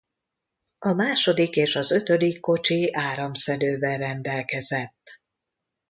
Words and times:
A 0.79 0.93
második 0.93 1.55
és 1.55 1.75
az 1.75 1.91
ötödik 1.91 2.39
kocsi 2.39 2.89
áramszedővel 2.93 3.97
rendelkezett. 3.97 5.21